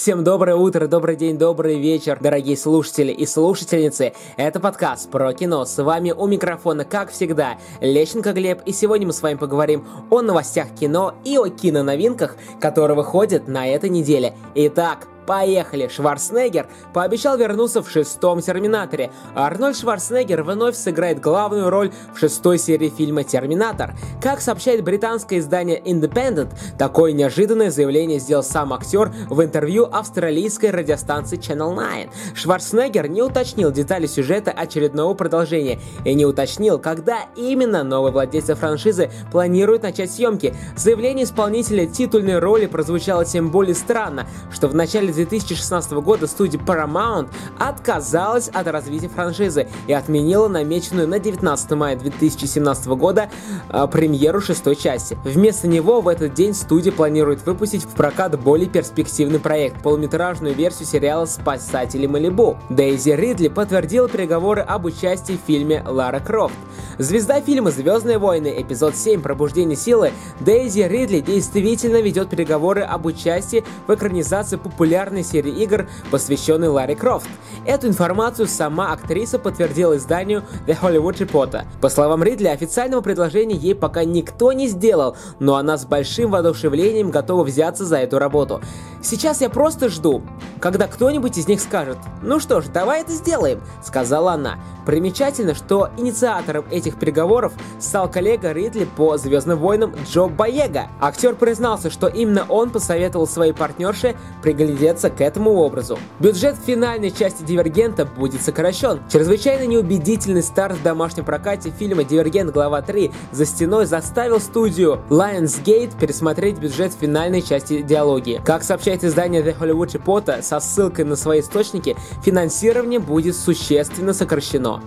[0.00, 4.14] Всем доброе утро, добрый день, добрый вечер, дорогие слушатели и слушательницы.
[4.38, 5.66] Это подкаст про кино.
[5.66, 8.62] С вами у микрофона, как всегда, Лещенко Глеб.
[8.64, 13.68] И сегодня мы с вами поговорим о новостях кино и о киноновинках, которые выходят на
[13.68, 14.32] этой неделе.
[14.54, 15.86] Итак, Поехали!
[15.86, 19.12] Шварценеггер пообещал вернуться в шестом Терминаторе.
[19.36, 23.94] Арнольд Шварценеггер вновь сыграет главную роль в шестой серии фильма «Терминатор».
[24.20, 31.38] Как сообщает британское издание Independent, такое неожиданное заявление сделал сам актер в интервью австралийской радиостанции
[31.38, 32.36] Channel 9.
[32.36, 39.12] Шварценеггер не уточнил детали сюжета очередного продолжения и не уточнил, когда именно новый владелец франшизы
[39.30, 40.56] планирует начать съемки.
[40.76, 47.28] Заявление исполнителя титульной роли прозвучало тем более странно, что в начале 2016 года студия Paramount
[47.58, 53.30] отказалась от развития франшизы и отменила намеченную на 19 мая 2017 года
[53.68, 55.18] э, премьеру шестой части.
[55.24, 60.86] Вместо него в этот день студия планирует выпустить в прокат более перспективный проект– полуметражную версию
[60.86, 62.56] сериала «Спасатели Малибу».
[62.68, 66.54] Дейзи Ридли подтвердила переговоры об участии в фильме «Лара Крофт».
[66.98, 68.54] Звезда фильма «Звездные войны.
[68.58, 69.20] Эпизод 7.
[69.20, 75.88] Пробуждение силы» Дейзи Ридли действительно ведет переговоры об участии в экранизации популярной популярной серии игр,
[76.10, 77.28] посвященной Ларри Крофт.
[77.66, 81.64] Эту информацию сама актриса подтвердила изданию The Hollywood Reporter.
[81.80, 87.10] По словам Ридли, официального предложения ей пока никто не сделал, но она с большим воодушевлением
[87.10, 88.60] готова взяться за эту работу.
[89.02, 90.22] Сейчас я просто жду,
[90.60, 94.58] когда кто-нибудь из них скажет «Ну что ж, давай это сделаем»,— сказала она.
[94.90, 100.88] Примечательно, что инициатором этих переговоров стал коллега Ридли по «Звездным войнам» Джо Боега.
[101.00, 105.96] Актер признался, что именно он посоветовал своей партнерше приглядеться к этому образу.
[106.18, 108.98] Бюджет финальной части «Дивергента» будет сокращен.
[109.08, 112.50] Чрезвычайно неубедительный старт в домашнем прокате фильма «Дивергент.
[112.52, 118.42] Глава 3» за стеной заставил студию Lionsgate пересмотреть бюджет финальной части диалогии.
[118.44, 124.79] Как сообщает издание The Hollywood Reporter со ссылкой на свои источники, финансирование будет существенно сокращено.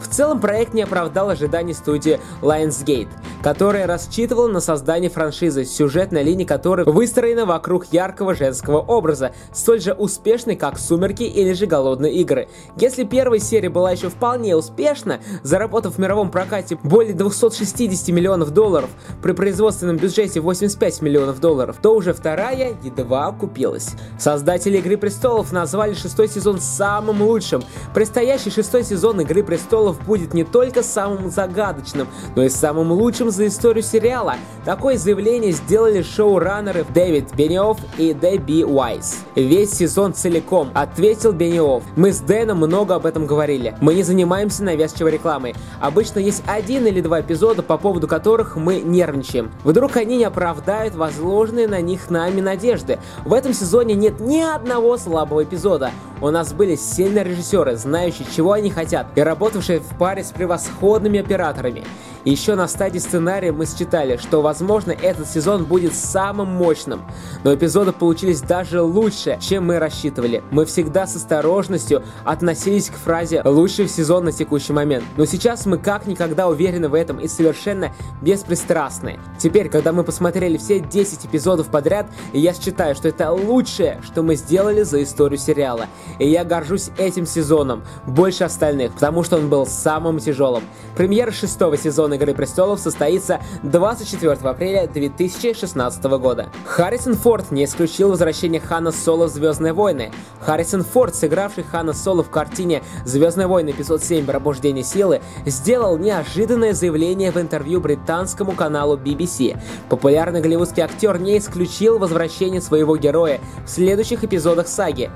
[0.00, 3.08] В целом проект не оправдал ожиданий студии Lionsgate,
[3.42, 9.92] которая рассчитывала на создание франшизы, сюжетная линия которой выстроена вокруг яркого женского образа, столь же
[9.92, 12.48] успешной, как «Сумерки» или же «Голодные игры».
[12.76, 18.90] Если первая серия была еще вполне успешна, заработав в мировом прокате более 260 миллионов долларов
[19.22, 23.90] при производственном бюджете 85 миллионов долларов, то уже вторая едва окупилась.
[24.18, 27.62] Создатели «Игры престолов» назвали шестой сезон самым лучшим.
[27.94, 33.46] Предстоящий шестой сезон «Игры престолов» будет не только самым загадочным, но и самым лучшим за
[33.46, 34.34] историю сериала.
[34.64, 39.18] Такое заявление сделали шоураннеры Дэвид Бениофф и Дебби Уайс.
[39.34, 41.84] Весь сезон целиком, ответил Бениофф.
[41.96, 43.76] Мы с Дэном много об этом говорили.
[43.80, 45.54] Мы не занимаемся навязчивой рекламой.
[45.80, 49.50] Обычно есть один или два эпизода, по поводу которых мы нервничаем.
[49.64, 52.98] Вдруг они не оправдают возложенные на них нами надежды.
[53.24, 55.90] В этом сезоне нет ни одного слабого эпизода.
[56.20, 61.20] У нас были сильные режиссеры, знающие, чего они хотят, и работавшие в паре с превосходными
[61.20, 61.84] операторами.
[62.26, 67.02] Еще на стадии сценария мы считали, что возможно этот сезон будет самым мощным,
[67.44, 70.42] но эпизоды получились даже лучше, чем мы рассчитывали.
[70.50, 75.78] Мы всегда с осторожностью относились к фразе «лучший сезон на текущий момент», но сейчас мы
[75.78, 77.92] как никогда уверены в этом и совершенно
[78.22, 79.20] беспристрастны.
[79.38, 84.34] Теперь, когда мы посмотрели все 10 эпизодов подряд, я считаю, что это лучшее, что мы
[84.34, 85.86] сделали за историю сериала.
[86.18, 90.64] И я горжусь этим сезоном больше остальных, потому что он был самым тяжелым.
[90.96, 96.48] Премьера шестого сезона «Игры престолов» состоится 24 апреля 2016 года.
[96.64, 100.10] Харрисон Форд не исключил возвращение Хана Соло в «Звездные войны».
[100.40, 103.70] Харрисон Форд, сыгравший Хана Соло в картине «Звездные войны.
[103.70, 104.26] Эпизод 7.
[104.26, 109.58] Пробуждение силы», сделал неожиданное заявление в интервью британскому каналу BBC.
[109.88, 115.10] Популярный голливудский актер не исключил возвращение своего героя в следующих эпизодах саги.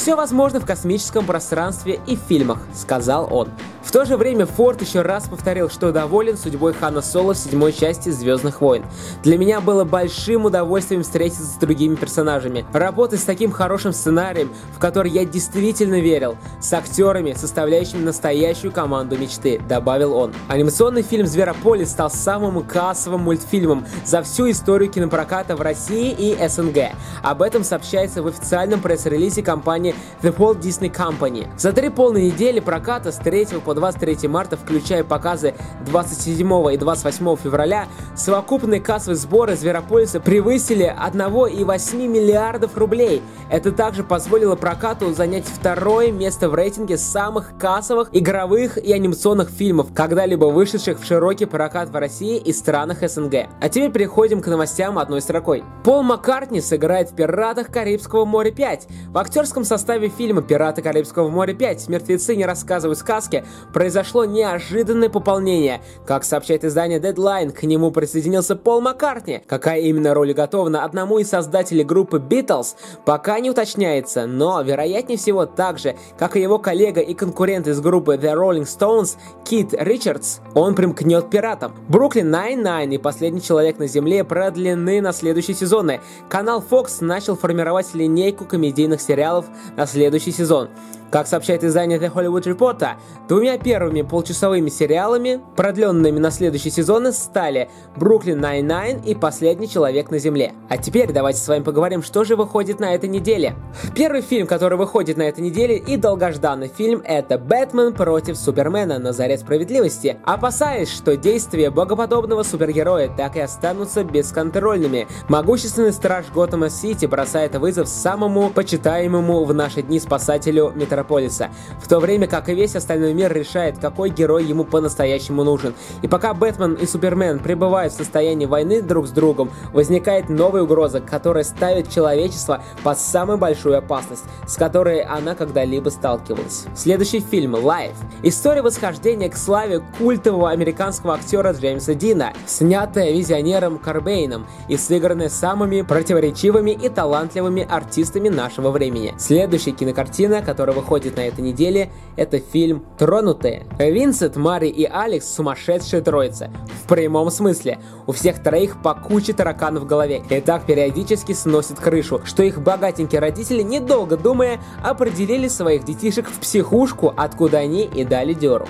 [0.00, 3.50] «Все возможно в космическом пространстве и в фильмах»,— сказал он.
[3.82, 7.72] В то же время Форд еще раз повторил, что доволен судьбой Хана Соло в седьмой
[7.72, 8.84] части «Звездных войн».
[9.22, 14.78] Для меня было большим удовольствием встретиться с другими персонажами, работать с таким хорошим сценарием, в
[14.78, 20.32] который я действительно верил, с актерами, составляющими настоящую команду мечты, добавил он.
[20.48, 26.92] Анимационный фильм «Зверополис» стал самым кассовым мультфильмом за всю историю кинопроката в России и СНГ.
[27.22, 31.48] Об этом сообщается в официальном пресс-релизе компании компании The Walt Disney Company.
[31.56, 35.54] За три полные недели проката с 3 по 23 марта, включая показы
[35.86, 43.22] 27 и 28 февраля, совокупные кассовые сборы Зверополиса превысили 1,8 миллиардов рублей.
[43.50, 49.88] Это также позволило прокату занять второе место в рейтинге самых кассовых игровых и анимационных фильмов,
[49.94, 53.48] когда-либо вышедших в широкий прокат в России и странах СНГ.
[53.60, 55.64] А теперь переходим к новостям одной строкой.
[55.82, 58.82] Пол Маккартни сыграет в «Пиратах Карибского моря 5».
[59.08, 61.88] В актерском составе фильма «Пираты Карибского моря 5.
[61.88, 65.80] Мертвецы не рассказывают сказки» произошло неожиданное пополнение.
[66.06, 69.42] Как сообщает издание Deadline, к нему присоединился Пол Маккартни.
[69.46, 72.74] Какая именно роль готовна одному из создателей группы Beatles,
[73.04, 77.80] пока не уточняется, но вероятнее всего так же, как и его коллега и конкурент из
[77.80, 81.74] группы The Rolling Stones Кит Ричардс, он примкнет пиратам.
[81.88, 86.00] Бруклин Nine-Nine и Последний человек на Земле продлены на следующие сезоны.
[86.28, 89.46] Канал Fox начал формировать линейку комедийных сериалов
[89.76, 90.68] на следующий сезон.
[91.10, 92.90] Как сообщает издание The Hollywood Reporter,
[93.28, 100.20] двумя первыми полчасовыми сериалами, продленными на следующие сезоны, стали «Бруклин Nine-Nine» и «Последний человек на
[100.20, 100.52] Земле».
[100.68, 103.56] А теперь давайте с вами поговорим, что же выходит на этой неделе.
[103.96, 109.12] Первый фильм, который выходит на этой неделе и долгожданный фильм, это «Бэтмен против Супермена на
[109.12, 110.16] заре справедливости».
[110.24, 117.88] Опасаясь, что действия богоподобного супергероя так и останутся бесконтрольными, могущественный страж Готэма Сити бросает вызов
[117.88, 121.50] самому почитаемому в наши дни спасателю Метро Метрополиса,
[121.80, 125.74] в то время как и весь остальной мир решает, какой герой ему по-настоящему нужен.
[126.02, 131.00] И пока Бэтмен и Супермен пребывают в состоянии войны друг с другом, возникает новая угроза,
[131.00, 136.66] которая ставит человечество под самую большую опасность, с которой она когда-либо сталкивалась.
[136.74, 144.46] Следующий фильм «Life»— история восхождения к славе культового американского актера Джеймса Дина, снятая визионером Карбейном
[144.68, 149.14] и сыгранная самыми противоречивыми и талантливыми артистами нашего времени.
[149.40, 153.64] Следующая кинокартина, которая выходит на этой неделе, это фильм «Тронутые».
[153.78, 156.50] Винсент, Мари и Алекс– сумасшедшая троица.
[156.84, 157.78] В прямом смысле.
[158.06, 160.22] У всех троих по куче тараканов в голове.
[160.28, 166.38] И так периодически сносит крышу, что их богатенькие родители, недолго думая, определили своих детишек в
[166.40, 168.68] психушку, откуда они и дали дёру.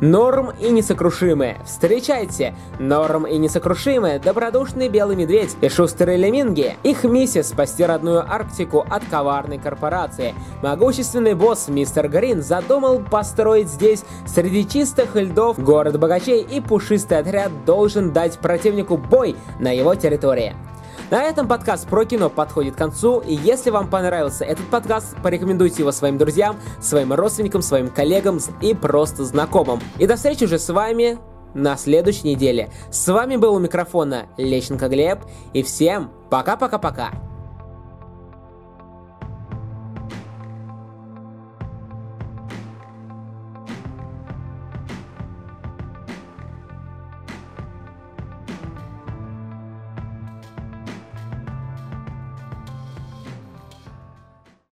[0.00, 1.58] Норм и несокрушимые.
[1.64, 2.54] Встречайте!
[2.78, 6.76] Норм и несокрушимые, добродушный белый медведь и шустрые леминги.
[6.84, 10.34] Их миссия спасти родную Арктику от коварной корпорации.
[10.62, 17.64] Могущественный босс мистер Грин задумал построить здесь среди чистых льдов город богачей и пушистый отряд
[17.64, 20.54] должен дать противнику бой на его территории.
[21.10, 25.82] На этом подкаст про кино подходит к концу, и если вам понравился этот подкаст, порекомендуйте
[25.82, 29.80] его своим друзьям, своим родственникам, своим коллегам и просто знакомым.
[29.98, 31.18] И до встречи уже с вами
[31.54, 32.70] на следующей неделе.
[32.90, 35.20] С вами был у микрофона Лещенко Глеб,
[35.52, 37.12] и всем пока-пока-пока.